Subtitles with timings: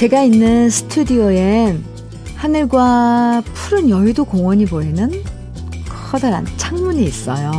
[0.00, 1.84] 제가 있는 스튜디오엔
[2.36, 5.12] 하늘과 푸른 여의도 공원이 보이는
[5.86, 7.52] 커다란 창문이 있어요.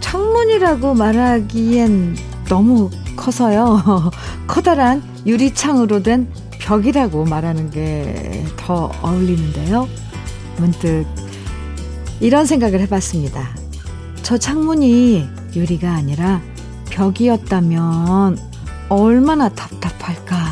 [0.00, 2.16] 창문이라고 말하기엔
[2.48, 4.10] 너무 커서요.
[4.48, 6.26] 커다란 유리창으로 된
[6.58, 9.88] 벽이라고 말하는 게 더 어울리는데요.
[10.56, 11.04] 문득
[12.20, 13.50] 이런 생각을 해봤습니다.
[14.22, 16.40] 저 창문이 유리가 아니라
[16.90, 18.38] 벽이었다면
[18.88, 20.49] 얼마나 답답할까.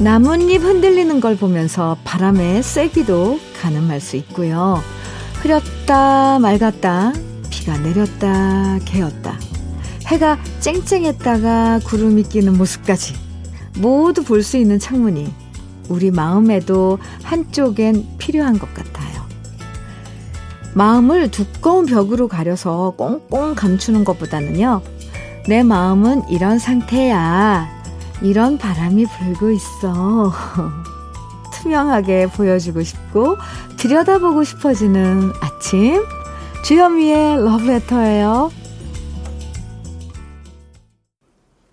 [0.00, 4.80] 나뭇잎 흔들리는 걸 보면서 바람의 세기도 가늠할 수 있고요.
[5.42, 7.12] 흐렸다 맑았다
[7.50, 9.38] 비가 내렸다 개었다
[10.06, 13.14] 해가 쨍쨍했다가 구름이 끼는 모습까지
[13.78, 15.32] 모두 볼 수 있는 창문이
[15.88, 19.22] 우리 마음에도 한쪽엔 필요한 것 같아요.
[20.74, 24.82] 마음을 두꺼운 벽으로 가려서 꽁꽁 감추는 것보다는요,
[25.48, 27.77] 내 마음은 이런 상태야.
[28.22, 30.32] 이런 바람이 불고 있어.
[31.54, 33.36] 투명하게 보여주고 싶고,
[33.76, 36.04] 들여다보고 싶어지는 아침.
[36.64, 38.50] 주현미의 러브레터예요.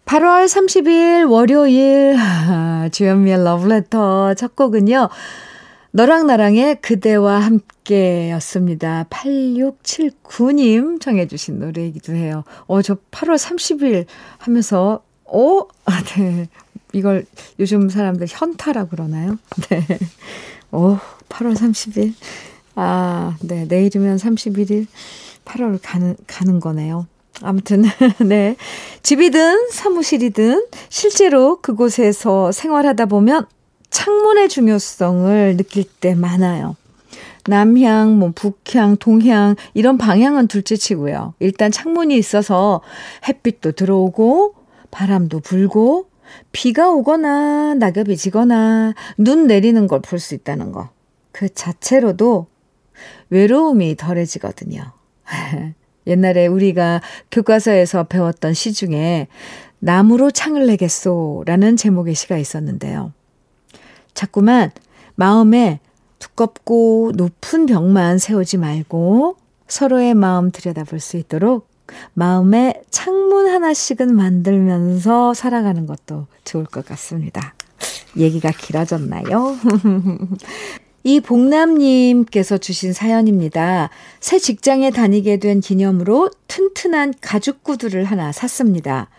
[0.06, 2.16] 8월 30일 월요일
[2.92, 5.10] 주현미의 러브레터 첫 곡은요.
[5.92, 9.06] 너랑 나랑의 그대와 함께 였습니다.
[9.10, 12.44] 8679님 청해 주신 노래이기도 해요.
[12.68, 14.06] 어, 저 8월 30일
[14.38, 15.62] 하면서 어?
[15.86, 16.48] 아, 네.
[16.94, 17.26] 이걸
[17.60, 19.38] 요즘 사람들 현타라 그러나요?
[19.70, 19.86] 네.
[20.72, 22.14] 어, 8월 30일.
[22.76, 23.66] 아, 네.
[23.66, 24.88] 내일이면 31일.
[25.46, 27.08] 8월 가는, 가는 거네요.
[27.42, 27.84] 아무튼,
[28.26, 28.56] 네.
[29.04, 33.46] 집이든 사무실이든 실제로 그곳에서 생활하다 보면
[33.90, 36.76] 창문의 중요성을 느낄 때 많아요.
[37.48, 41.36] 남향, 뭐 북향, 동향 이런 방향은 둘째 치고요.
[41.40, 42.82] 일단 창문이 있어서
[43.28, 44.56] 햇빛도 들어오고
[44.96, 46.10] 바람도 불고
[46.54, 50.90] 비가 오거나 낙엽이 지거나 눈 내리는 걸 볼 수 있다는 거.
[51.34, 52.48] 그 자체로도
[53.30, 54.94] 외로움이 덜해지거든요.
[56.08, 59.28] 옛날에 우리가 교과서에서 배웠던 시 중에
[59.80, 63.12] 나무로 창을 내겠소 라는 제목의 시가 있었는데요.
[64.14, 64.72] 자꾸만
[65.16, 65.82] 마음에
[66.20, 69.36] 두껍고 높은 벽만 세우지 말고
[69.68, 71.68] 서로의 마음 들여다볼 수 있도록
[72.14, 77.54] 마음에 창문 하나씩은 만들면서 살아가는 것도 좋을 것 같습니다.
[78.18, 79.58] 얘기가 길어졌나요?
[81.04, 83.92] 이 복남님께서 주신 사연입니다.
[84.20, 89.10] 새 직장에 다니게 된 기념으로 튼튼한 가죽 구두를 하나 샀습니다.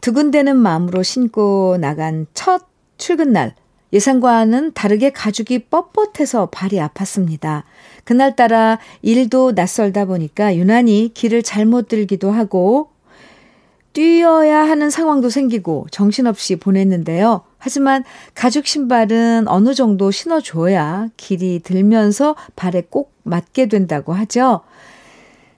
[0.00, 2.66] 두근대는 마음으로 신고 나간 첫
[2.96, 3.54] 출근날.
[3.92, 7.64] 예상과는 다르게 가죽이 뻣뻣해서 발이 아팠습니다.
[8.06, 12.90] 그날따라 일도 낯설다 보니까 유난히 길을 잘못 들기도 하고
[13.92, 17.42] 뛰어야 하는 상황도 생기고 정신없이 보냈는데요.
[17.58, 24.60] 하지만 가죽 신발은 어느 정도 신어줘야 길이 들면서 발에 꼭 맞게 된다고 하죠.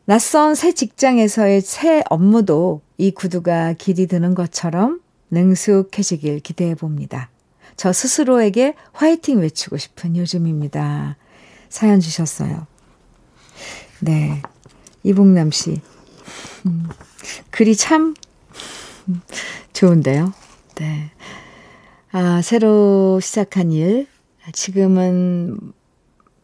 [0.07, 7.29] 낯선 새 직장에서의 새 업무도 이 구두가 길이 드는 것처럼 능숙해지길 기대해 봅니다.
[7.77, 11.17] 저 스스로에게 화이팅 외치고 싶은 요즘입니다.
[11.69, 12.67] 사연 주셨어요.
[14.01, 14.43] 네.
[15.03, 15.81] 이봉남 씨.
[16.67, 16.89] 음,
[17.51, 18.15] 글이 참
[19.73, 20.33] 좋은데요.
[20.77, 21.11] 네.
[22.13, 24.07] 아, 새로 시작한 일.
[24.53, 25.59] 지금은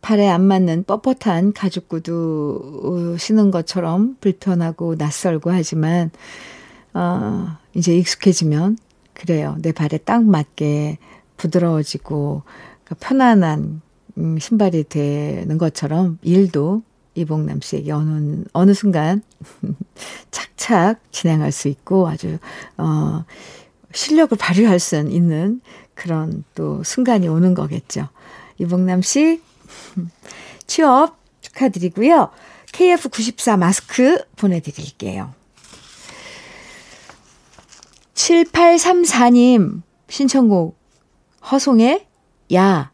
[0.02, 6.10] 팔에 안 맞는 뻣뻣한 가죽 구두 신은 것처럼 불편하고 낯설고 하지만,
[6.92, 8.76] 어, 이제 익숙해지면,
[9.14, 9.56] 그래요.
[9.60, 10.98] 내 발에 딱 맞게
[11.38, 12.42] 부드러워지고,
[12.84, 13.80] 그러니까 편안한
[14.18, 16.82] 음, 신발이 되는 것처럼 일도
[17.14, 19.22] 이봉남 씨에게 어느, 어느 순간
[20.30, 22.38] 착착 진행할 수 있고 아주,
[22.76, 23.24] 어,
[23.92, 25.60] 실력을 발휘할 수 있는
[25.94, 28.08] 그런 또 순간이 오는 거겠죠.
[28.58, 29.40] 이봉남 씨,
[30.66, 32.30] 취업 축하드리고요.
[32.72, 35.32] KF94 마스크 보내드릴게요.
[38.14, 40.76] 7834님 신청곡
[41.50, 42.06] 허송의
[42.54, 42.93] 야.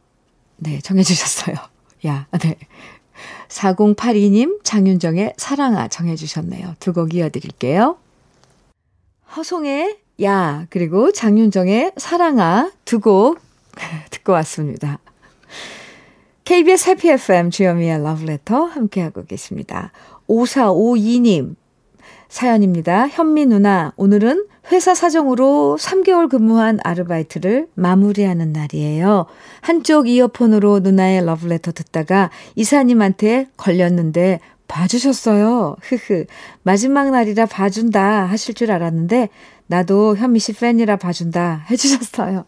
[0.61, 1.57] 네, 정해주셨어요.
[2.07, 2.57] 야, 네.
[3.49, 6.77] 4082님 장윤정의 사랑아 정해주셨네요.
[6.81, 7.99] 두 곡 이어드릴게요.
[9.37, 13.39] 허송의 야, 그리고 장윤정의 사랑아 두 곡
[14.11, 14.99] 듣고 왔습니다.
[16.45, 19.93] KBS 해피 FM 주현미의 러브레터 함께하고 계십니다.
[20.29, 21.55] 5452님
[22.29, 23.09] 사연입니다.
[23.09, 29.27] 현미 누나, 오늘은 회사 사정으로 3개월 근무한 아르바이트를 마무리하는 날이에요.
[29.61, 35.77] 한쪽 이어폰으로 누나의 러브레터 듣다가 이사님한테 걸렸는데 봐주셨어요.
[35.81, 36.27] 흐흐.
[36.63, 39.29] 마지막 날이라 봐준다 하실 줄 알았는데,
[39.67, 42.45] 나도 현미 씨 팬이라 봐준다 해주셨어요.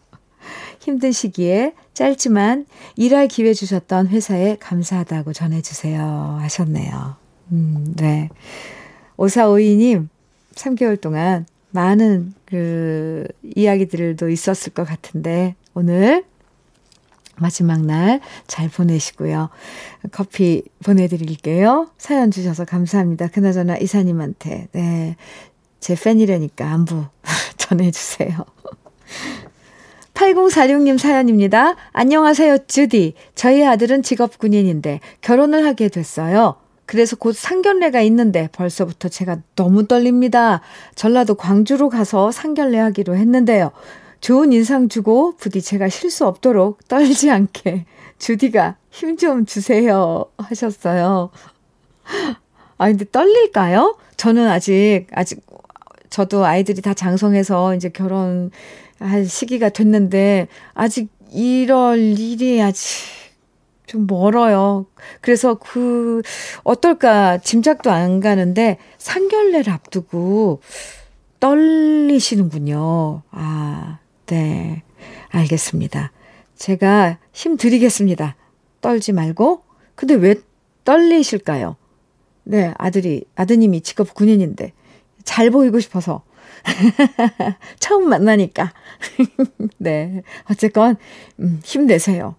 [0.79, 2.65] 힘든 시기에 짧지만
[2.95, 6.37] 일할 기회 주셨던 회사에 감사하다고 전해주세요.
[6.41, 7.15] 하셨네요.
[7.51, 8.29] 음, 네.
[9.17, 10.07] 5452님,
[10.55, 16.23] 3개월 동안 많은 그 이야기들도 있었을 것 같은데, 오늘
[17.35, 19.49] 마지막 날 잘 보내시고요.
[20.11, 21.89] 커피 보내드릴게요.
[21.97, 23.27] 사연 주셔서 감사합니다.
[23.27, 25.15] 그나저나 이사님한테, 네.
[25.79, 27.05] 제 팬이라니까 안부
[27.57, 28.29] 전해주세요.
[30.13, 31.75] 8046님 사연입니다.
[31.91, 33.15] 안녕하세요, 주디.
[33.33, 36.55] 저희 아들은 직업 군인인데 결혼을 하게 됐어요.
[36.93, 40.61] 그래서 곧 상견례가 있는데 벌써부터 제가 너무 떨립니다.
[40.93, 43.71] 전라도 광주로 가서 상견례 하기로 했는데요.
[44.21, 47.87] 좋은 인상 주고 부디 제가 실수 없도록 떨지 않게
[48.19, 51.31] 주디가 힘 좀 주세요 하셨어요.
[52.77, 53.97] 아 근데 떨릴까요?
[54.15, 55.41] 저는 아직 아직
[56.11, 58.51] 저도 아이들이 다 장성해서 이제 결혼할
[59.27, 63.22] 시기가 됐는데 아직 이럴 일이 아직
[63.85, 64.85] 좀 멀어요.
[65.21, 66.21] 그래서 그
[66.63, 70.61] 어떨까 짐작도 안 가는데 상견례를 앞두고
[71.39, 73.23] 떨리시는군요.
[73.31, 74.83] 아, 네.
[75.29, 76.11] 알겠습니다.
[76.55, 78.35] 제가 힘 드리겠습니다.
[78.81, 79.63] 떨지 말고.
[79.95, 80.35] 근데 왜
[80.85, 81.75] 떨리실까요?
[82.43, 84.73] 네, 아들이, 아드님이 직업 군인인데
[85.23, 86.23] 잘 보이고 싶어서.
[87.79, 88.73] 처음 만나니까.
[89.77, 90.21] 네.
[90.49, 90.95] 어쨌건,
[91.39, 92.35] 음, 힘내세요.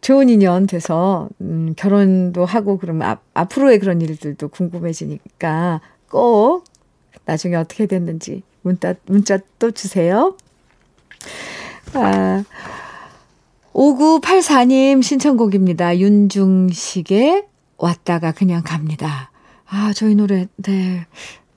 [0.00, 5.80] 좋은 인연 돼서, 음, 결혼도 하고, 그러면 앞, 앞으로의 그런 일들도 궁금해지니까
[6.10, 6.64] 꼭
[7.24, 10.36] 나중에 어떻게 됐는지 문자, 문자 또 주세요.
[11.94, 12.44] 아,
[13.72, 15.98] 5984님 신청곡입니다.
[15.98, 17.46] 윤중식의
[17.78, 19.30] 왔다가 그냥 갑니다.
[19.66, 21.06] 아, 저희 노래, 네.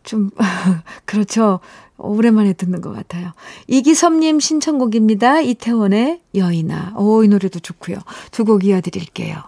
[0.06, 0.30] 좀,
[1.06, 1.60] 그렇죠.
[1.98, 3.32] 오랜만에 듣는 것 같아요.
[3.68, 5.42] 이기섭님 신청곡입니다.
[5.42, 6.94] 이태원의 여인아.
[6.98, 7.98] 오, 이 노래도 좋고요.
[8.32, 9.42] 두 곡 이어드릴게요.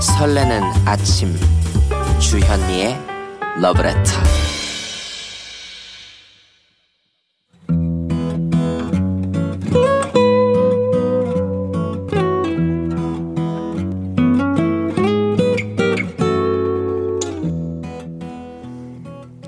[0.00, 1.34] 설레는 아침
[2.20, 2.98] 주현미의
[3.60, 4.12] 러브레터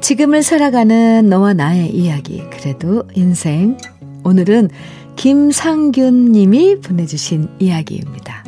[0.08, 3.76] 지금을 살아가는 너와 나의 이야기 그래도 인생
[4.24, 4.70] 오늘은
[5.16, 8.42] 김상균 님이 보내주신 이야기입니다.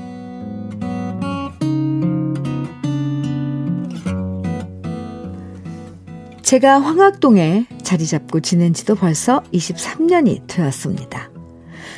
[6.41, 11.31] 제가 황학동에 자리 잡고 지낸 지도 벌써 23년이 되었습니다.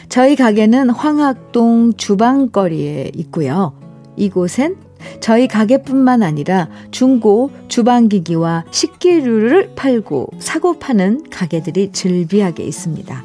[0.08, 3.78] 저희 가게는 황학동 주방거리에 있고요.
[4.16, 4.74] 이곳엔
[5.20, 13.24] 저희 가게뿐만 아니라 중고 주방기기와 식기류를 팔고 사고 파는 가게들이 즐비하게 있습니다.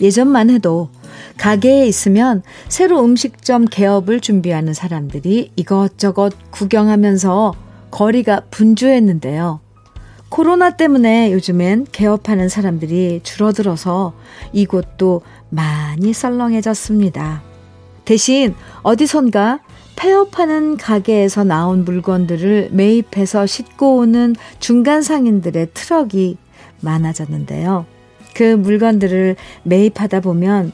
[0.00, 0.90] 예전만 해도
[1.36, 7.54] 가게에 있으면 새로 음식점 개업을 준비하는 사람들이 이것저것 구경하면서
[7.90, 9.60] 거리가 분주했는데요.
[10.28, 14.12] 코로나 때문에 요즘엔 개업하는 사람들이 줄어들어서
[14.52, 17.42] 이곳도 많이 썰렁해졌습니다.
[18.04, 19.60] 대신 어디선가
[19.98, 26.36] 폐업하는 가게에서 나온 물건들을 매입해서 싣고 오는 중간 상인들의 트럭이
[26.80, 27.84] 많아졌는데요.
[28.34, 30.72] 그 물건들을 매입하다 보면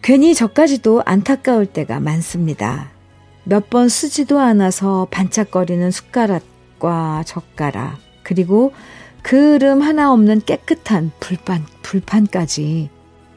[0.00, 2.88] 괜히 저까지도 안타까울 때가 많습니다.
[3.44, 8.72] 몇 번 쓰지도 않아서 반짝거리는 숟가락과 젓가락, 그리고
[9.22, 12.88] 그을음 하나 없는 깨끗한 불판, 불판까지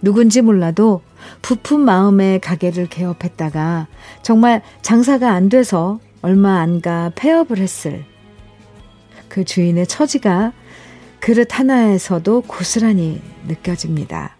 [0.03, 1.01] 누군지 몰라도
[1.41, 3.87] 부푼 마음에 가게를 개업했다가
[4.21, 8.03] 정말 장사가 안 돼서 얼마 안 가 폐업을 했을
[9.29, 10.51] 그 주인의 처지가
[11.21, 14.35] 그릇 하나에서도 고스란히 느껴집니다.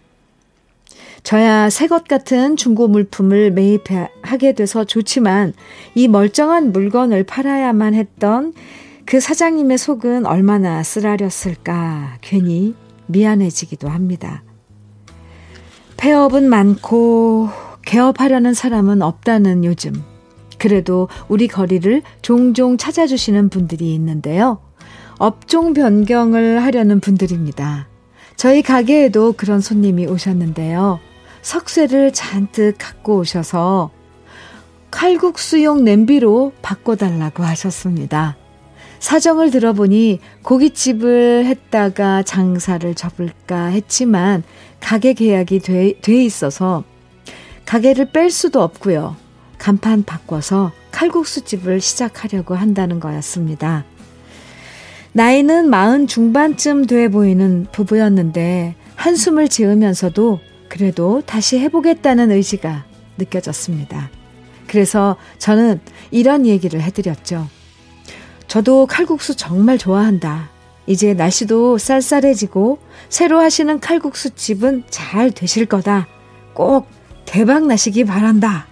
[1.22, 5.54] 저야 새 것 같은 중고 물품을 매입하게 돼서 좋지만
[5.94, 8.52] 이 멀쩡한 물건을 팔아야만 했던
[9.06, 12.74] 그 사장님의 속은 얼마나 쓰라렸을까 괜히
[13.06, 14.42] 미안해지기도 합니다.
[15.96, 17.48] 폐업은 많고
[17.84, 19.92] 개업하려는 사람은 없다는 요즘.
[20.58, 24.60] 그래도 우리 거리를 종종 찾아주시는 분들이 있는데요.
[25.18, 27.88] 업종 변경을 하려는 분들입니다.
[28.36, 31.00] 저희 가게에도 그런 손님이 오셨는데요.
[31.42, 33.90] 석쇠를 잔뜩 갖고 오셔서
[34.90, 38.36] 칼국수용 냄비로 바꿔달라고 하셨습니다.
[39.00, 44.42] 사정을 들어보니 고깃집을 했다가 장사를 접을까 했지만
[44.84, 46.84] 가게 계약이 돼, 돼 있어서
[47.64, 49.16] 가게를 뺄 수도 없고요.
[49.56, 53.86] 간판 바꿔서 칼국수집을 시작하려고 한다는 거였습니다.
[55.12, 62.84] 나이는 마흔 중반쯤 돼 보이는 부부였는데 한숨을 지으면서도 그래도 다시 해보겠다는 의지가
[63.16, 64.10] 느껴졌습니다.
[64.66, 67.48] 그래서 저는 이런 얘기를 해드렸죠.
[68.48, 70.50] 저도 칼국수 정말 좋아한다.
[70.86, 76.06] 이제 날씨도 쌀쌀해지고 새로 하시는 칼국수 집은 잘 되실 거다.
[76.52, 76.86] 꼭
[77.24, 78.66] 대박 나시기 바란다.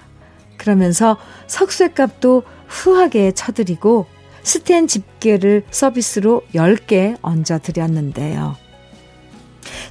[0.57, 1.16] 그러면서
[1.47, 4.07] 석쇠값도 후하게 쳐드리고
[4.42, 8.57] 스텐 집게를 서비스로 10개 얹어 드렸는데요.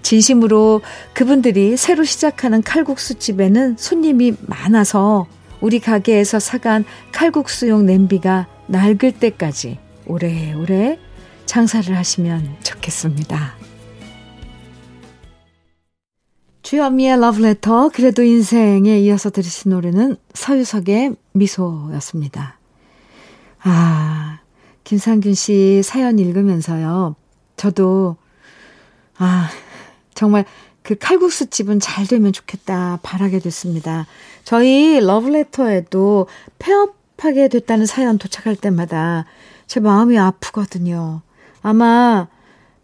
[0.01, 0.81] 진심으로
[1.13, 5.27] 그분들이 새로 시작하는 칼국수 집에는 손님이 많아서
[5.61, 10.97] 우리 가게에서 사간 칼국수용 냄비가 낡을 때까지 오래오래
[11.51, 13.55] 장사를 하시면 좋겠습니다.
[16.61, 22.57] 주현미의 러브레터 그래도 인생에 이어서 들으신 노래는 서유석의 미소였습니다.
[23.63, 24.39] 아,
[24.85, 27.17] 김상균 씨 사연 읽으면서요.
[27.57, 28.15] 저도
[29.17, 29.49] 아,
[30.13, 30.45] 정말
[30.83, 34.07] 그 칼국수 집은 잘 되면 좋겠다 바라게 됐습니다.
[34.45, 36.27] 저희 러브레터에도
[36.59, 39.25] 폐업하게 됐다는 사연 도착할 때마다
[39.67, 41.23] 제 마음이 아프거든요.
[41.61, 42.27] 아마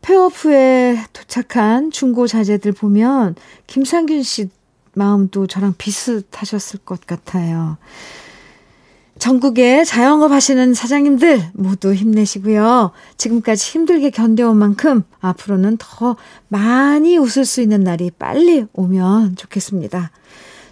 [0.02, 3.36] 폐업 후에 도착한 중고 자재들 보면
[3.68, 4.50] 김상균 씨
[4.94, 7.78] 마음도 저랑 비슷하셨을 것 같아요.
[9.20, 12.92] 전국에 자영업 하시는 사장님들 모두 힘내시고요.
[13.18, 16.16] 지금까지 힘들게 견뎌온 만큼 앞으로는 더
[16.48, 20.12] 많이 웃을 수 있는 날이 빨리 오면 좋겠습니다.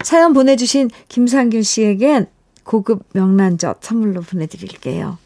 [0.02, 2.28] 사연 보내주신 김상균 씨에겐
[2.62, 5.18] 고급 명란젓 선물로 보내드릴게요.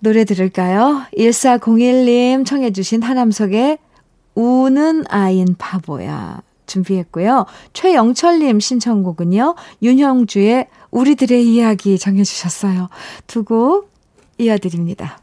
[0.00, 1.02] 노래 들을까요?
[1.16, 3.78] 1401님 청해주신 하남석의
[4.34, 7.46] 우는 아인 바보야 준비했고요.
[7.72, 9.56] 최영철님 신청곡은요.
[9.82, 12.88] 윤형주의 우리들의 이야기 정해주셨어요.
[13.26, 13.90] 두 곡
[14.38, 15.18] 이어드립니다.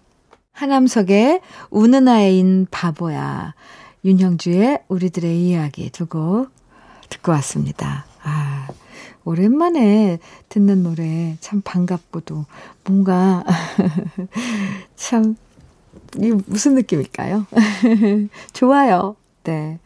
[0.52, 1.42] 하남석의
[1.72, 3.56] 우는 아인 바보야.
[4.06, 6.50] 윤형주의 우리들의 이야기 두 곡
[7.10, 8.06] 듣고 왔습니다.
[8.24, 8.68] 아,
[9.28, 12.46] 오랜만에 듣는 노래 참 반갑고도
[12.86, 13.44] 뭔가
[14.96, 15.36] 참,
[16.18, 17.46] 이 무슨 느낌일까요?
[18.54, 19.18] 좋아요.
[19.44, 19.80] 네.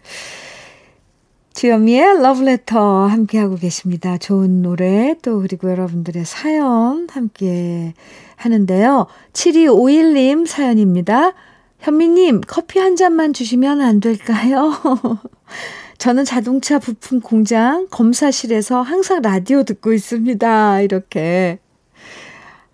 [1.55, 4.19] 주현미의 러브레터 함께하고 계십니다.
[4.19, 7.95] 좋은 노래 또 그리고 여러분들의 사연 함께
[8.35, 9.07] 하는데요.
[9.33, 11.33] 7251님 사연입니다.
[11.79, 14.71] 현미님 커피 한 잔만 주시면 안 될까요?
[16.01, 20.81] 저는 자동차 부품 공장 검사실에서 항상 라디오 듣고 있습니다.
[20.81, 21.59] 이렇게.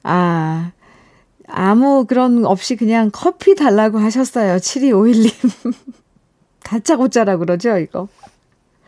[0.01, 0.71] 아,
[1.45, 4.55] 아무 그런 없이 그냥 커피 달라고 하셨어요.
[4.55, 5.73] 7251님.
[6.63, 8.07] 다짜고짜라 그러죠, 이거.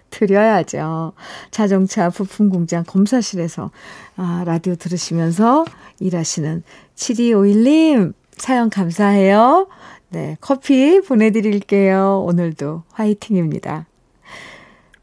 [0.10, 1.12] 드려야죠.
[1.52, 3.72] 자동차 부품 공장 검사실에서
[4.16, 5.66] 아, 라디오 들으시면서
[6.00, 6.64] 일하시는
[6.96, 9.68] 7251님 사연 감사해요.
[10.08, 12.24] 네, 커피 보내드릴게요.
[12.26, 13.89] 오늘도 화이팅입니다.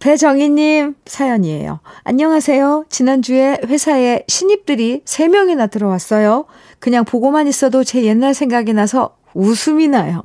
[0.07, 1.81] 배정희님 사연이에요.
[2.05, 2.85] 안녕하세요.
[2.89, 6.45] 지난주에 회사에 신입들이 3명이나 들어왔어요.
[6.79, 10.23] 그냥 보고만 있어도 제 옛날 생각이 나서 웃음이 나요.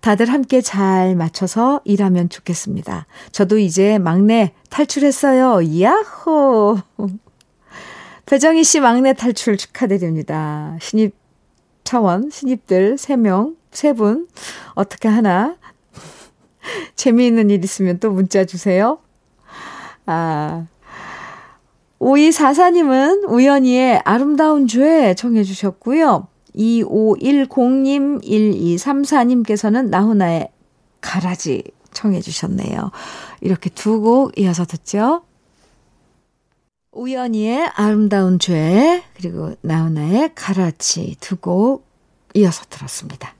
[0.00, 3.06] 다들 함께 잘 맞춰서 일하면 좋겠습니다.
[3.30, 5.82] 저도 이제 막내 탈출했어요.
[5.82, 6.78] 야호!
[8.24, 10.78] 배정희 씨 막내 탈출 축하드립니다.
[10.80, 11.14] 신입
[11.84, 14.28] 차원, 신입들 3명, 3분,
[14.74, 15.56] 어떻게 하나?
[16.96, 18.98] 재미있는 일 있으면 또 문자 주세요.
[20.06, 20.66] 아,
[22.00, 26.28] 5244님은 우연히의 아름다운 죄 청해 주셨고요.
[26.54, 30.48] 2510님, 1234님께서는 나훈아의
[31.00, 32.90] 가라지 청해 주셨네요.
[33.40, 35.22] 이렇게 두 곡 이어서 듣죠.
[36.92, 41.86] 우연히의 아름다운 죄, 그리고 나훈아의 가라지 두 곡
[42.34, 43.34] 이어서 들었습니다.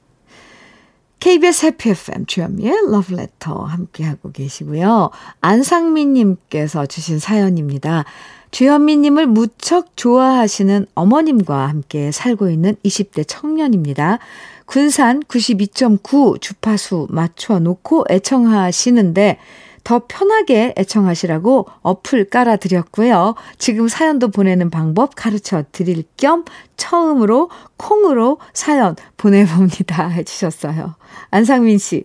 [1.21, 5.11] KBS 해피 FM 주현미의 러브레터 함께하고 계시고요.
[5.41, 8.05] 안상민님께서 주신 사연입니다.
[8.51, 14.19] 주현미님을 무척 좋아하시는 어머님과 함께 살고 있는 20대 청년입니다.
[14.67, 19.39] 군산 92.9 주파수 맞춰 놓고 애청하시는데
[19.85, 23.35] 더 편하게 애청하시라고 어플 깔아드렸고요.
[23.59, 26.45] 지금 사연도 보내는 방법 가르쳐 드릴 겸
[26.77, 30.09] 처음으로 콩으로 사연 보내봅니다.
[30.11, 30.95] 해주셨어요.
[31.31, 32.05] 안상민 씨.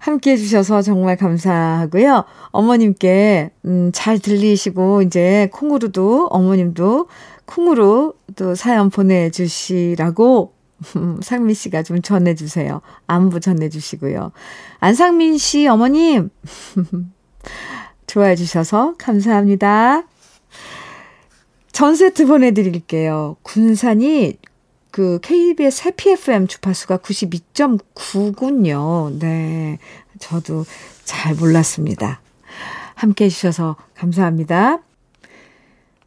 [0.00, 2.24] 함께 해주셔서 정말 감사하고요.
[2.50, 7.06] 어머님께, 음, 잘 들리시고, 이제 콩으로도, 어머님도
[7.46, 10.53] 콩으로 또 사연 보내주시라고
[11.22, 12.82] 상민 씨가 좀 전해주세요.
[13.06, 14.32] 안부 전해주시고요.
[14.80, 16.28] 안상민 씨 어머님,
[18.06, 20.02] 좋아해 주셔서 감사합니다.
[21.72, 23.38] 전 세트 보내드릴게요.
[23.42, 24.36] 군산이
[24.90, 29.18] 그 KBS 해피 FM 주파수가 92.9군요.
[29.18, 29.78] 네.
[30.20, 30.66] 저도
[31.04, 32.20] 잘 몰랐습니다.
[32.94, 34.78] 함께 해주셔서 감사합니다.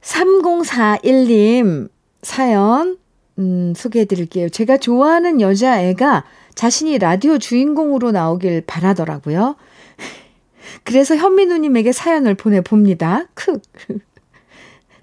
[0.02, 1.90] 3041님
[2.22, 2.98] 사연,
[3.39, 4.50] 음, 소개해 드릴게요.
[4.50, 6.24] 제가 좋아하는 여자애가
[6.56, 9.56] 자신이 라디오 주인공으로 나오길 바라더라고요.
[10.84, 13.25] 그래서 현민우님에게 사연을 보내봅니다.
[13.34, 13.60] 크.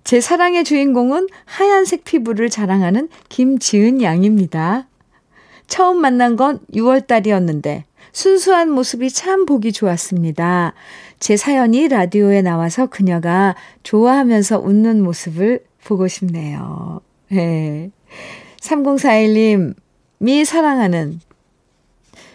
[0.04, 4.86] 제 사랑의 주인공은 하얀색 피부를 자랑하는 김지은 양입니다.
[5.66, 10.74] 처음 만난 건 6월달이었는데 순수한 모습이 참 보기 좋았습니다.
[11.18, 17.00] 제 사연이 라디오에 나와서 그녀가 좋아하면서 웃는 모습을 보고 싶네요.
[17.30, 17.90] 네.
[18.60, 21.20] 3041님이 사랑하는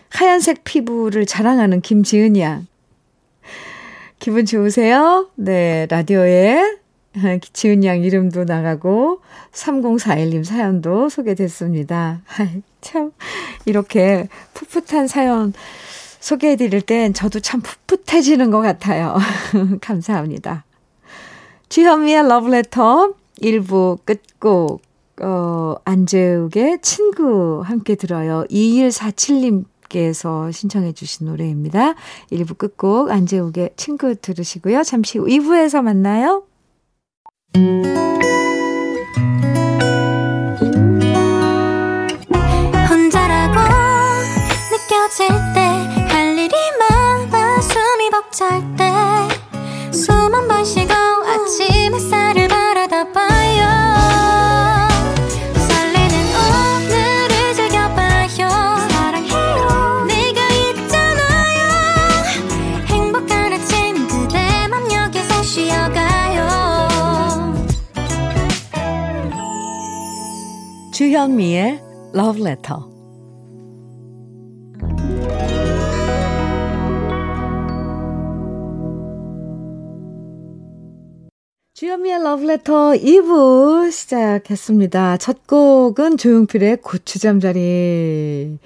[0.09, 2.67] 하얀색 피부를 자랑하는 김지은 양.
[4.19, 5.29] 기분 좋으세요?
[5.35, 6.77] 네, 라디오에
[7.53, 9.21] 지은 양 이름도 나가고
[9.51, 12.21] 3041님 사연도 소개됐습니다.
[12.81, 13.11] 참
[13.65, 15.53] 이렇게 풋풋한 사연
[16.19, 19.17] 소개해 드릴 땐 저도 참 풋풋해지는 것 같아요.
[19.81, 20.65] 감사합니다.
[21.69, 24.81] 주현미의 러브레터 1부 끝곡
[25.21, 28.45] 어, 안재욱의 친구 함께 들어요.
[28.49, 31.93] 2147님께서 신청해 주신 노래입니다.
[32.31, 34.83] 1부 끝곡 안재욱의 친구 들으시고요.
[34.83, 36.43] 잠시 후 2부에서 만나요.
[42.89, 43.59] 혼자라고
[44.71, 48.61] 느껴질 때 할 일이 많아 숨이 벅찰
[49.91, 50.87] 때숨한번쉬
[71.09, 71.81] 주현미의
[72.13, 72.83] Love Letter
[81.73, 85.17] 주현미의 러브레터 2부 시작했습니다.
[85.17, 88.59] 첫 곡은 조용필의 고추잠자리로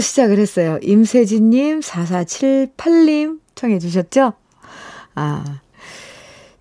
[0.00, 0.78] 시작을 했어요.
[0.82, 4.34] 임세진님, 4478님 청해 주셨죠?
[5.16, 5.60] 아,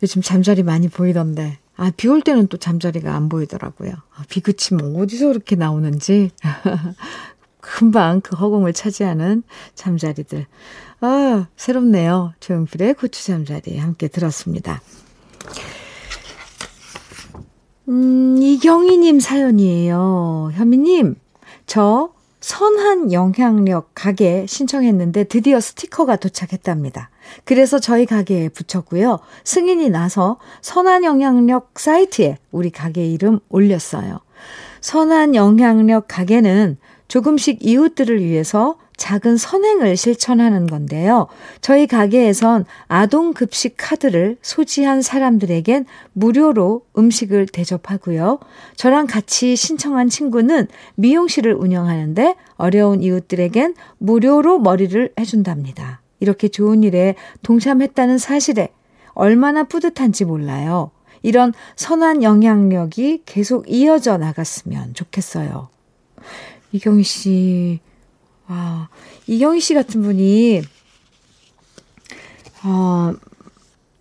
[0.02, 1.60] 요즘 잠자리 많이 보이던데.
[1.82, 3.92] 아, 비 올 때는 또 잠자리가 안 보이더라고요.
[3.92, 6.32] 아, 비 그치면 어디서 그렇게 나오는지.
[7.62, 9.44] 금방 그 허공을 차지하는
[9.76, 10.46] 잠자리들.
[11.00, 12.34] 아, 새롭네요.
[12.42, 14.82] 조용필의 고추 잠자리 함께 들었습니다.
[17.88, 20.52] 음, 이경희님 사연이에요.
[20.54, 21.16] 현미님,
[21.66, 27.10] 저 선한 영향력 가게 신청했는데 드디어 스티커가 도착했답니다.
[27.44, 29.20] 그래서 저희 가게에 붙였고요.
[29.44, 34.20] 승인이 나서 선한 영향력 사이트에 우리 가게 이름 올렸어요.
[34.82, 36.78] 선한 영향력 가게는
[37.10, 41.28] 조금씩 이웃들을 위해서 작은 선행을 실천하는 건데요.
[41.62, 48.40] 저희 가게에선 아동 급식 카드를 소지한 사람들에겐 무료로 음식을 대접하고요.
[48.76, 56.02] 저랑 같이 신청한 친구는 미용실을 운영하는데 어려운 이웃들에겐 무료로 머리를 해준답니다.
[56.20, 58.70] 이렇게 좋은 일에 동참했다는 사실에
[59.14, 60.92] 얼마나 뿌듯한지 몰라요.
[61.22, 65.70] 이런 선한 영향력이 계속 이어져 나갔으면 좋겠어요.
[66.74, 67.80] 이경희 씨,
[68.50, 68.90] 와,
[69.28, 70.64] 이경희 씨 같은 분이,
[72.64, 73.14] 어,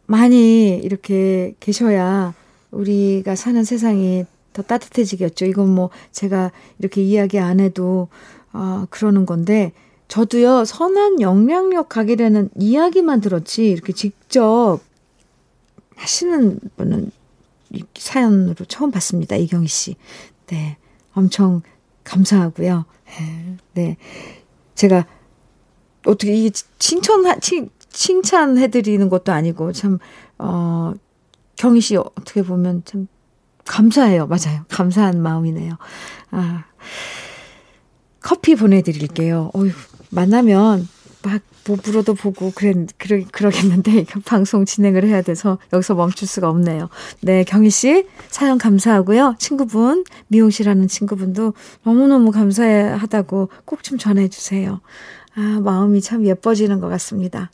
[0.07, 2.35] 많이 이렇게 계셔야
[2.71, 5.45] 우리가 사는 세상이 더 따뜻해지겠죠.
[5.45, 8.09] 이건 뭐 제가 이렇게 이야기 안 해도,
[8.53, 9.73] 아, 어, 그러는 건데,
[10.09, 14.81] 저도요, 선한 영향력 가게라는 이야기만 들었지, 이렇게 직접
[15.97, 17.11] 하시는 분은
[17.99, 19.37] 사연으로 처음 봤습니다.
[19.37, 19.97] 이경희 씨.
[20.47, 20.79] 네.
[21.13, 21.61] 엄청
[22.05, 22.87] 감사하고요.
[23.75, 23.97] 네.
[24.79, 25.07] 제가
[26.07, 29.99] 어떻게 이게 칭찬 칭, 칭찬해 드리는 것도 아니고 참,
[30.39, 30.93] 어,
[31.57, 33.09] 경희 씨 어떻게 보면 참
[33.67, 34.29] 감사해요.
[34.29, 34.65] 맞아요.
[34.69, 35.77] 감사한 마음이네요.
[36.31, 36.65] 아,
[38.21, 39.51] 커피 보내 드릴게요.
[39.53, 39.73] 어휴,
[40.11, 40.87] 만나면
[41.23, 46.89] 막 보부로도 보고 그랬, 그러, 그러겠는데 방송 진행을 해야 돼서 여기서 멈출 수가 없네요.
[47.21, 49.35] 네, 경희 씨 사연 감사하고요.
[49.39, 51.55] 친구분 미용실 하는 친구분도
[51.85, 54.81] 너무너무 감사하다고 꼭 좀 전해 주세요.
[55.35, 57.51] 아, 마음이 참 예뻐지는 것 같습니다.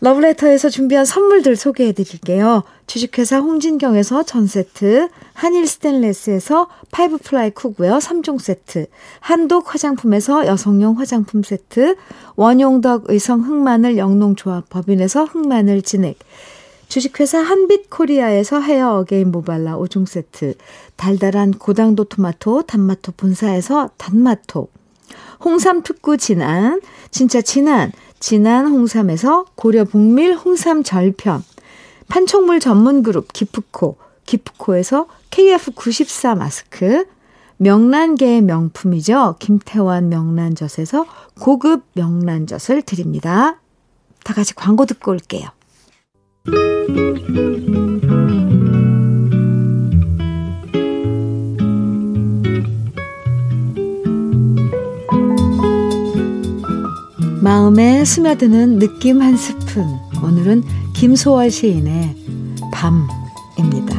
[0.00, 2.62] 러브레터에서 준비한 선물들 소개해 드릴게요.
[2.86, 8.86] 주식회사 홍진경에서 전 세트, 한일 스텐레스에서 five ply cookware 3종 세트,
[9.20, 11.96] 한독 화장품에서 여성용 화장품 세트,
[12.36, 16.18] 원용덕 의성 흑마늘 영농조합 법인에서 흑마늘 진액,
[16.88, 20.54] 주식회사 한빛코리아에서 헤어 어게인 모발라 5종 세트,
[20.96, 24.68] 달달한 고당도 토마토 단마토 본사에서 단마토,
[25.44, 26.80] 홍삼 특구 진안,
[27.10, 31.42] 진짜 진안, 진안 홍삼에서 고려 봉밀 홍삼 절편,
[32.08, 37.06] 판촉물 전문 그룹 기프코, 기프코에서 KF94 마스크,
[37.58, 39.36] 명란계의 명품이죠.
[39.38, 41.06] 김태환 명란젓에서
[41.40, 43.60] 고급 명란젓을 드립니다.
[44.24, 45.48] 다 같이 광고 듣고 올게요.
[57.46, 59.86] 마음에 스며드는 느낌 한 스푼.
[60.20, 62.16] 오늘은 김소월 시인의
[62.72, 63.94] 밤입니다.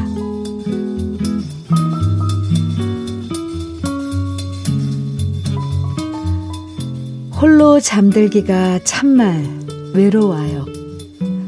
[7.39, 9.47] 홀로 잠들기가 참말
[9.93, 10.65] 외로워요.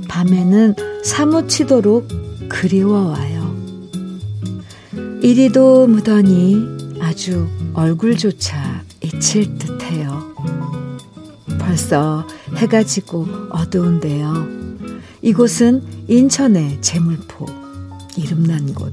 [0.08, 2.08] 밤에는 사무치도록
[2.48, 3.56] 그리워와요.
[5.22, 6.66] 이리도 무더니
[7.02, 9.79] 아주 얼굴조차 잊힐 듯해요.
[11.69, 14.34] 벌써 해가 지고 어두운데요.
[15.21, 17.45] 이곳은 인천의 제물포,
[18.17, 18.91] 이름난 곳.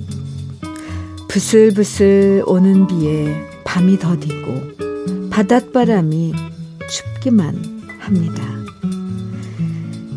[1.27, 3.35] 부슬부슬 오는 비에
[3.65, 6.35] 밤이 더디고 바닷바람이
[6.91, 7.57] 춥기만
[7.99, 8.45] 합니다.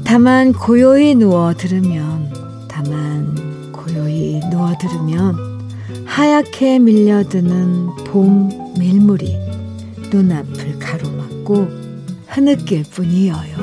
[0.04, 2.30] 다만 고요히 누워 들으면,
[2.68, 5.38] 다만 고요히 누워 들으면
[6.04, 9.38] 하얗게 밀려드는 봄 밀물이
[10.12, 11.79] 눈앞을 가로막고
[12.30, 13.58] 흐느낄 뿐이어요.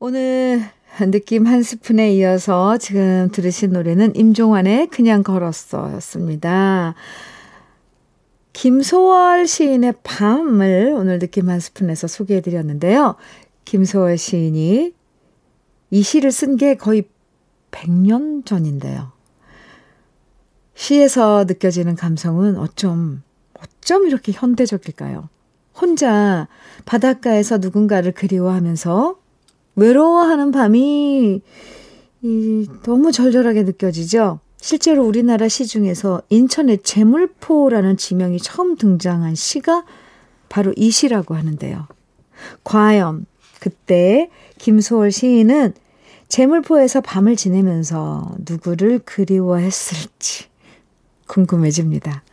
[0.00, 0.62] 오늘
[1.10, 6.94] 느낌 한 스푼에 이어서 지금 들으신 노래는 임종환의 그냥 걸었어 였습니다.
[8.52, 13.14] 김소월 시인의 밤을 오늘 느낌 한 스푼에서 소개해 드렸는데요.
[13.64, 14.92] 김소월 시인이
[15.90, 17.04] 이 시를 쓴 게 거의
[17.70, 19.17] 100년 전인데요.
[20.78, 25.28] 시에서 느껴지는 감성은 어쩜, 어쩜 이렇게 현대적일까요?
[25.74, 26.46] 혼자
[26.84, 29.18] 바닷가에서 누군가를 그리워하면서
[29.74, 31.42] 외로워하는 밤이
[32.22, 34.38] 이, 너무 절절하게 느껴지죠?
[34.60, 39.84] 실제로 우리나라 시 중에서 인천의 제물포라는 지명이 처음 등장한 시가
[40.48, 41.88] 바로 이 시라고 하는데요.
[42.62, 43.26] 과연
[43.60, 45.74] 그때 김소월 시인은
[46.28, 50.47] 제물포에서 밤을 지내면서 누구를 그리워했을지
[51.28, 52.24] 궁금해집니다.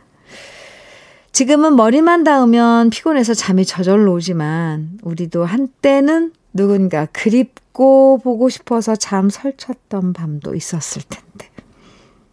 [1.30, 10.14] 지금은 머리만 닿으면 피곤해서 잠이 저절로 오지만 우리도 한때는 누군가 그립고 보고 싶어서 잠 설쳤던
[10.14, 11.50] 밤도 있었을 텐데.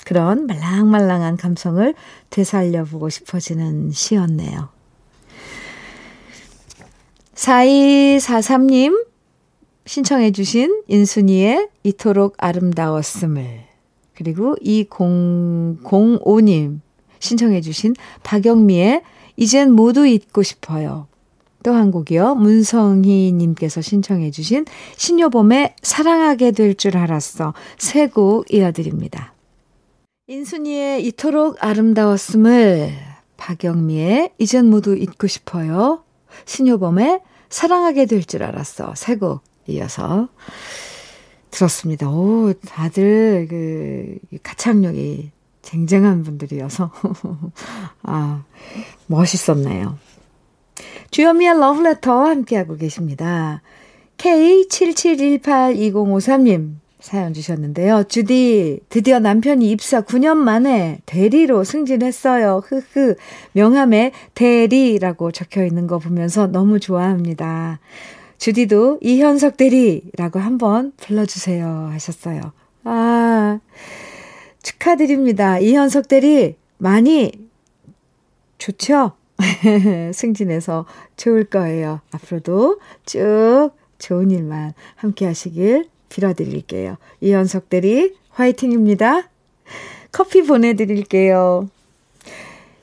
[0.05, 1.93] 그런 말랑말랑한 감성을
[2.29, 4.69] 되살려보고 싶어지는 시였네요.
[7.35, 9.05] 4243님
[9.85, 13.72] 신청해 주신 인순이의 이토록 아름다웠음을
[14.15, 16.79] 그리고 2005님
[17.19, 19.01] 신청해 주신 박영미의
[19.37, 21.07] 이젠 모두 잊고 싶어요.
[21.63, 22.35] 또 한 곡이요.
[22.35, 24.65] 문성희 님께서 신청해 주신
[24.97, 27.53] 신효범의 사랑하게 될 줄 알았어.
[27.77, 29.33] 세 곡 이어드립니다.
[30.27, 32.91] 인순이의 이토록 아름다웠음을
[33.37, 36.03] 박영미의 이젠 모두 잊고 싶어요.
[36.45, 38.93] 신효범의 사랑하게 될 줄 알았어.
[38.95, 40.27] 세 곡 이어서
[41.53, 42.09] 들었습니다.
[42.09, 45.29] 오, 다들 그 가창력이
[45.61, 46.91] 쟁쟁한 분들이어서
[48.03, 48.43] 아,
[49.07, 49.97] 멋있었네요.
[51.11, 53.61] 주현미의 러브레터 함께하고 계십니다.
[54.17, 58.05] K77182053님 사연 주셨는데요.
[58.05, 62.63] 주디, 드디어 남편이 입사 9년 만에 대리로 승진했어요.
[62.65, 63.13] 흐흐.
[63.51, 67.79] 명함에 대리라고 적혀 있는 거 보면서 너무 좋아합니다.
[68.43, 72.51] 주디도 이현석 대리라고 한번 불러주세요 하셨어요.
[72.83, 73.61] 아,
[74.61, 75.59] 축하드립니다.
[75.59, 77.31] 이현석 대리 많이
[78.57, 79.13] 좋죠?
[80.13, 82.01] 승진해서 좋을 거예요.
[82.11, 86.97] 앞으로도 쭉 좋은 일만 함께 하시길 빌어드릴게요.
[87.21, 89.29] 이현석 대리 화이팅입니다.
[90.11, 91.69] 커피 보내드릴게요.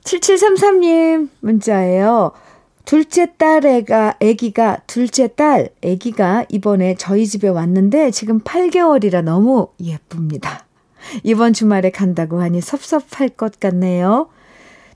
[0.05, 2.33] 7733님 문자예요.
[2.91, 10.67] 둘째 딸 애가, 애기가, 둘째 딸 애기가 이번에 저희 집에 왔는데 지금 8개월이라 너무 예쁩니다.
[11.23, 14.29] 이번 주말에 간다고 하니 섭섭할 것 같네요.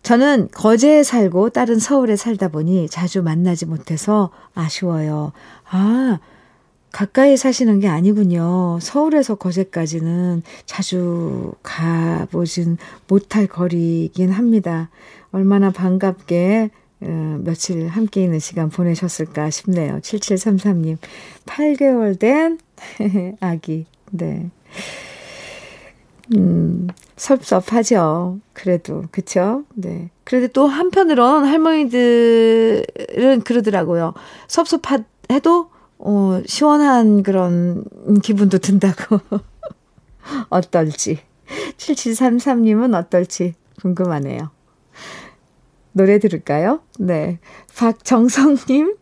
[0.02, 5.30] 저는 거제에 살고 딸은 서울에 살다 보니 자주 만나지 못해서 아쉬워요.
[5.70, 6.18] 아,
[6.90, 8.80] 가까이 사시는 게 아니군요.
[8.80, 12.76] 서울에서 거제까지는 자주 가보진
[13.06, 14.90] 못할 거리긴 합니다.
[15.30, 19.98] 얼마나 반갑게 어, 며칠 함께 있는 시간 보내셨을까 싶네요.
[20.00, 20.98] 7733님.
[21.46, 22.58] 8개월 된
[23.40, 23.86] 아기.
[24.10, 24.50] 네.
[26.34, 28.38] 음, 섭섭하죠.
[28.52, 29.64] 그래도, 그쵸?
[29.74, 30.10] 네.
[30.24, 34.14] 그래도 또 한편으론 할머니들은 그러더라고요.
[34.48, 37.84] 섭섭해도, 어, 시원한 그런
[38.22, 39.20] 기분도 든다고.
[40.48, 41.18] 어떨지.
[41.76, 44.50] 7733님은 어떨지 궁금하네요.
[45.94, 46.80] 노래 들을까요?
[46.98, 47.38] 네.
[47.76, 48.96] 박정성님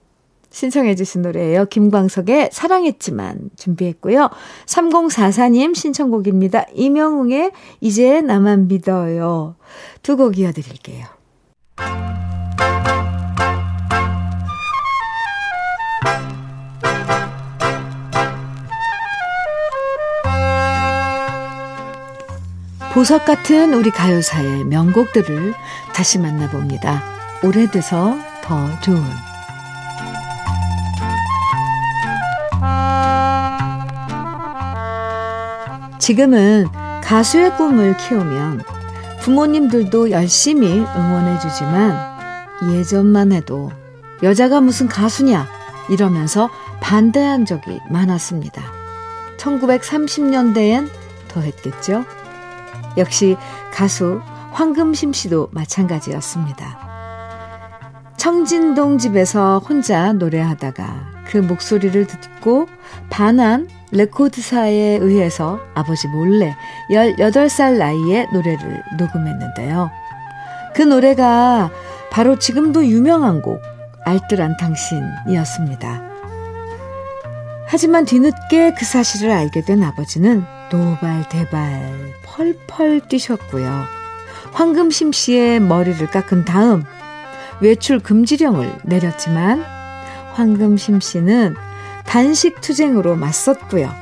[0.50, 1.64] 신청해 주신 노래예요.
[1.64, 4.28] 김광석의 사랑했지만 준비했고요.
[4.66, 6.66] 3044님 신청곡입니다.
[6.74, 9.57] 이명웅의 이제 나만 믿어요.
[10.02, 11.07] 두 곡 이어드릴게요.
[22.92, 25.55] 보석 같은 우리 가요사의 명곡들을
[25.94, 27.02] 다시 만나봅니다.
[27.42, 29.02] 오래돼서 더 좋은
[35.98, 36.66] 지금은
[37.02, 38.62] 가수의 꿈을 키우면
[39.22, 41.96] 부모님들도 열심히 응원해주지만
[42.74, 43.72] 예전만 해도
[44.22, 45.48] 여자가 무슨 가수냐
[45.88, 46.50] 이러면서
[46.83, 48.62] 반대한 적이 많았습니다.
[49.38, 50.90] 1930년대엔
[51.28, 52.05] 더 했겠죠?
[52.96, 53.37] 역시
[53.72, 54.20] 가수
[54.52, 56.92] 황금심 씨도 마찬가지였습니다.
[58.16, 62.68] 청진동 집에서 혼자 노래하다가 그 목소리를 듣고
[63.11, 66.55] 반한 레코드사에 의해서 아버지 몰래
[66.90, 69.90] 18살 나이에 노래를 녹음했는데요.
[70.74, 71.70] 그 노래가
[72.11, 73.61] 바로 지금도 유명한 곡
[74.05, 76.02] 알뜰한 당신이었습니다.
[77.66, 83.85] 하지만 뒤늦게 그 사실을 알게 된 아버지는 노발대발 펄펄 뛰셨고요.
[84.52, 86.85] 황금심 씨의 머리를 깎은 다음
[87.61, 89.62] 외출 금지령을 내렸지만
[90.32, 91.54] 황금심 씨는
[92.06, 93.92] 단식 투쟁으로 맞섰고요.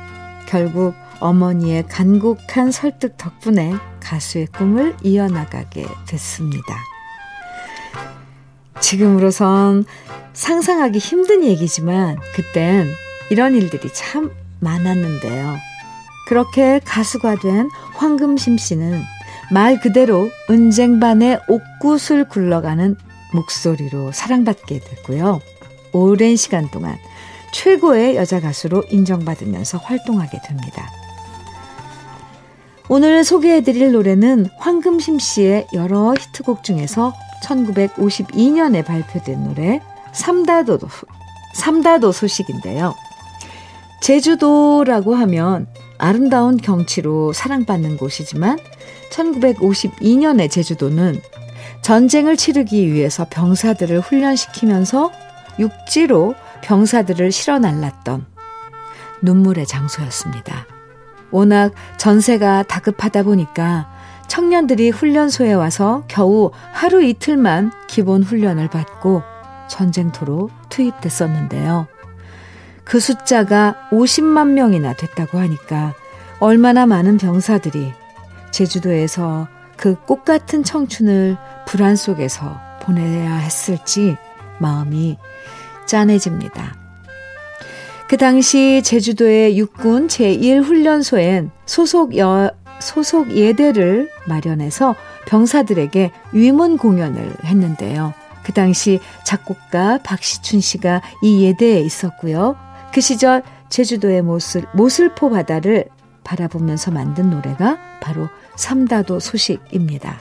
[0.47, 6.75] 결국 어머니의 간곡한 설득 덕분에 가수의 꿈을 이어나가게 됐습니다.
[8.79, 9.85] 지금으로선
[10.33, 12.87] 상상하기 힘든 얘기지만 그땐
[13.29, 15.70] 이런 일들이 참 많았는데요.
[16.31, 19.03] 그렇게 가수가 된 황금심 씨는
[19.51, 22.95] 말 그대로 은쟁반의 옥굿을 굴러가는
[23.33, 25.41] 목소리로 사랑받게 됐고요.
[25.91, 26.97] 오랜 시간 동안
[27.51, 30.89] 최고의 여자 가수로 인정받으면서 활동하게 됩니다.
[32.87, 37.13] 오늘 소개해드릴 노래는 황금심 씨의 여러 히트곡 중에서
[37.43, 39.81] 1952년에 발표된 노래
[40.13, 40.79] 삼다도,
[41.55, 42.95] 삼다도 소식인데요.
[44.01, 45.67] 제주도라고 하면
[46.01, 48.57] 아름다운 경치로 사랑받는 곳이지만
[49.11, 51.21] 1952년에 제주도는
[51.83, 55.11] 전쟁을 치르기 위해서 병사들을 훈련시키면서
[55.59, 56.33] 육지로
[56.63, 58.25] 병사들을 실어 날랐던
[59.21, 60.65] 눈물의 장소였습니다.
[61.29, 63.87] 워낙 전세가 다급하다 보니까
[64.27, 69.21] 청년들이 훈련소에 와서 겨우 하루 이틀만 기본 훈련을 받고
[69.69, 71.87] 전쟁터로 투입됐었는데요.
[72.91, 75.95] 그 숫자가 50만 명이나 됐다고 하니까
[76.41, 77.93] 얼마나 많은 병사들이
[78.51, 84.17] 제주도에서 그 꽃 같은 청춘을 불안 속에서 보내야 했을지
[84.59, 85.17] 마음이
[85.85, 86.75] 짠해집니다.
[88.09, 92.51] 그 당시 제주도의 육군 제1훈련소엔 소속 여,
[92.81, 98.13] 소속 예대를 마련해서 병사들에게 위문 공연을 했는데요.
[98.43, 102.57] 그 당시 작곡가 박시춘 씨가 이 예대에 있었고요.
[102.93, 105.85] 그 시절 제주도의 모슬, 모슬포 바다를
[106.23, 110.19] 바라보면서 만든 노래가 바로 삼다도 소식입니다.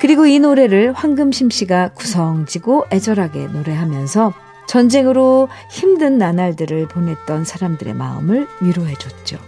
[0.00, 4.32] 그리고 이 노래를 황금심 씨가 구성지고 애절하게 노래하면서
[4.66, 9.38] 전쟁으로 힘든 나날들을 보냈던 사람들의 마음을 위로해줬죠.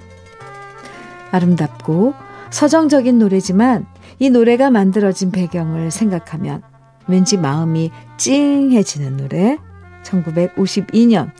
[1.33, 2.15] 아름답고
[2.51, 3.87] 서정적인 노래지만
[4.21, 6.63] 이 노래가 만들어진 배경을 생각하면
[7.09, 9.59] 왠지 마음이 찡해지는 노래
[10.05, 11.33] 1952년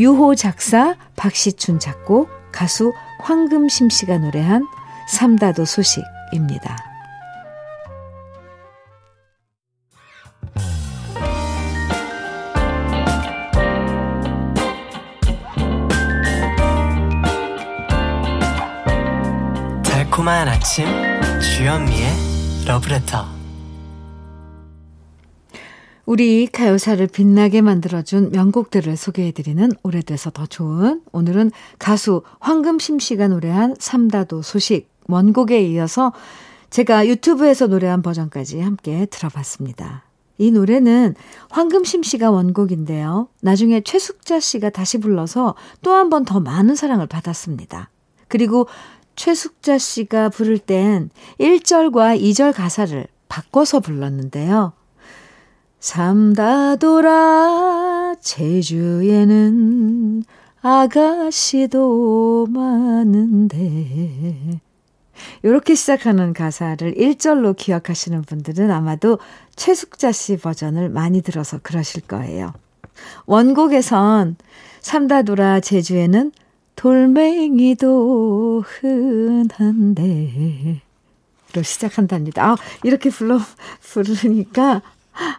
[0.00, 4.66] 유호 작사 박시춘 작곡 가수 황금심 씨가 노래한
[5.06, 6.74] 삼다도 소식입니다.
[19.84, 20.86] 달콤한 아침
[21.42, 23.39] 주현미의 러브레터
[26.10, 34.42] 우리 가요사를 빛나게 만들어준 명곡들을 소개해드리는 오래돼서 더 좋은 오늘은 가수 황금심 씨가 노래한 삼다도
[34.42, 36.12] 소식 원곡에 이어서
[36.70, 40.02] 제가 유튜브에서 노래한 버전까지 함께 들어봤습니다.
[40.38, 41.14] 이 노래는
[41.48, 43.28] 황금심 씨가 원곡인데요.
[43.40, 47.88] 나중에 최숙자 씨가 다시 불러서 또 한 번 더 많은 사랑을 받았습니다.
[48.26, 48.66] 그리고
[49.14, 54.72] 최숙자 씨가 부를 땐 1절과 2절 가사를 바꿔서 불렀는데요.
[55.80, 57.10] 삼다도라
[58.20, 60.22] 제주에는
[60.60, 64.60] 아가씨도 많은데
[65.42, 69.18] 이렇게 시작하는 가사를 1절로 기억하시는 분들은 아마도
[69.56, 72.52] 최숙자 씨 버전을 많이 들어서 그러실 거예요.
[73.24, 74.36] 원곡에선
[74.82, 76.32] 삼다돌아 제주에는
[76.76, 80.82] 돌멩이도 흔한데
[81.52, 82.52] 로 시작한답니다.
[82.52, 83.40] 아, 이렇게 불러
[83.80, 84.82] 부르니까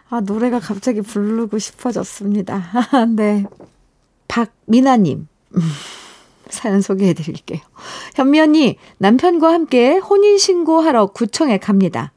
[0.08, 2.64] 아, 노래가 갑자기 부르고 싶어졌습니다.
[3.16, 3.44] 네.
[4.28, 5.28] 박미나님.
[6.48, 7.60] 사연 소개해 드릴게요.
[8.14, 12.12] 현미 언니, 남편과 함께 혼인신고하러 구청에 갑니다.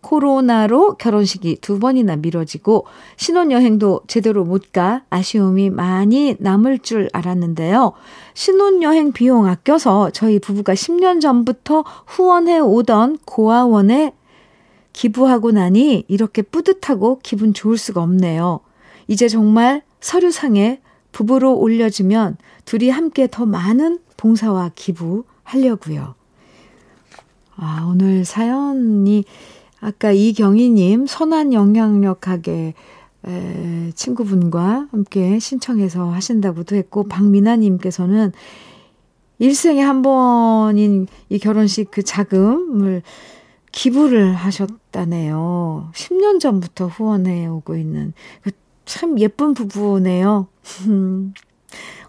[0.00, 7.92] 코로나로 결혼식이 두 번이나 미뤄지고 신혼여행도 제대로 못 가 아쉬움이 많이 남을 줄 알았는데요.
[8.34, 14.12] 신혼여행 비용 아껴서 저희 부부가 10년 전부터 후원해 오던 고아원에
[14.92, 18.60] 기부하고 나니 이렇게 뿌듯하고 기분 좋을 수가 없네요.
[19.06, 20.80] 이제 정말 서류상에
[21.12, 26.14] 부부로 올려주면 둘이 함께 더 많은 봉사와 기부하려고요.
[27.56, 29.24] 아, 오늘 사연이
[29.80, 32.74] 아까 이경희님 선한 영향력 가게
[33.26, 38.32] 에, 친구분과 함께 신청해서 하신다고도 했고 박미나님께서는
[39.40, 43.02] 일생에 한 번인 이 결혼식 그 자금을
[43.72, 45.90] 기부를 하셨다네요.
[45.94, 50.48] 10년 전부터 후원해 오고 있는 그참 예쁜 부부네요.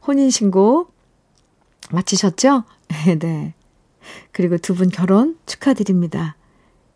[0.07, 0.87] 혼인신고
[1.91, 2.63] 마치셨죠?
[3.19, 3.53] 네.
[4.31, 6.35] 그리고 두 분 결혼 축하드립니다.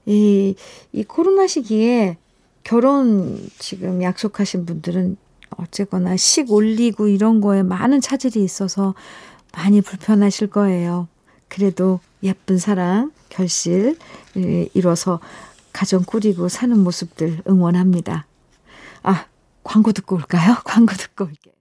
[0.06, 0.56] 이,
[0.92, 2.18] 이 코로나 시기에
[2.64, 5.18] 결혼 지금 약속하신 분들은
[5.58, 8.96] 어쨌거나 식 올리고 이런 거에 많은 차질이 있어서
[9.54, 11.08] 많이 불편하실 거예요.
[11.54, 13.96] 그래도 예쁜 사랑, 결실
[14.74, 15.20] 이뤄서
[15.72, 18.26] 가정 꾸리고 사는 모습들 응원합니다.
[19.04, 19.26] 아,
[19.64, 20.56] 광고 듣고 올까요?
[20.66, 21.54] 광고 듣고 올게요.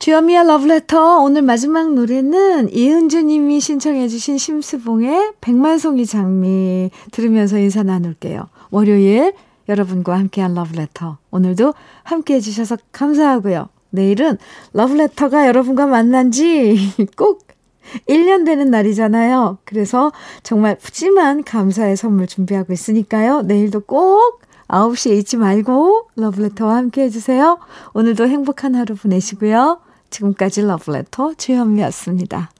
[0.00, 8.48] 주여미의 러브레터 오늘 마지막 노래는 이은주 님이 신청해 주신 심수봉의 백만송이 장미 들으면서 인사 나눌게요.
[8.70, 9.32] 월요일
[9.68, 13.68] 여러분과 함께한 러브레터 오늘도 함께해 주셔서 감사하고요.
[13.90, 14.38] 내일은
[14.72, 16.76] 러브레터가 여러분과 만난 지
[17.16, 17.45] 꼭
[18.08, 19.58] 1년 되는 날이잖아요.
[19.64, 23.42] 그래서 정말 푸짐한 감사의 선물 준비하고 있으니까요.
[23.42, 27.58] 내일도 꼭 9시에 잊지 말고 러브레터와 함께 해주세요.
[27.94, 29.80] 오늘도 행복한 하루 보내시고요.
[30.10, 32.50] 지금까지 러브레터 주현미였습니다.